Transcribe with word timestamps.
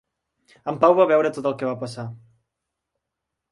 En 0.73 0.79
Pau 0.83 0.95
va 1.01 1.05
veure 1.11 1.31
tot 1.37 1.51
el 1.51 1.55
que 1.61 1.69
va 1.73 1.77
passar. 1.83 2.07